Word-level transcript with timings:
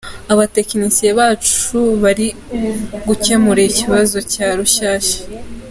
Abatekinisiye 0.33 1.11
bacu 1.19 1.79
bari 2.03 2.27
gukemura 3.07 3.61
ikibazo 3.69 4.17
cya 4.31 4.47
Rushyashya. 4.57 5.17